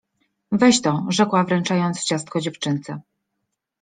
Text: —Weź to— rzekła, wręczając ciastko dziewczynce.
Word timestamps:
—Weź 0.51 0.81
to— 0.81 1.03
rzekła, 1.09 1.43
wręczając 1.43 2.03
ciastko 2.03 2.41
dziewczynce. 2.41 3.01